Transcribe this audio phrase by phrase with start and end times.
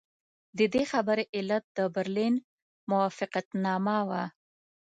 [0.57, 2.35] د دې خبرې علت د برلین
[2.91, 4.23] موافقتنامه وه.